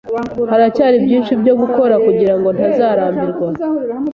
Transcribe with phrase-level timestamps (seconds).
[0.51, 3.47] Haracyari byinshi byo gukora, kugirango ntazarambirwa.